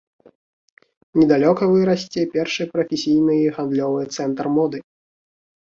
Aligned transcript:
Недалёка 1.19 1.63
вырасце 1.73 2.21
першы 2.37 2.63
прафесійны 2.73 3.37
гандлёвы 3.61 4.11
цэнтр 4.19 4.45
моды. 4.59 4.85